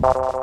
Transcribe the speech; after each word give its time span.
Bye. 0.00 0.37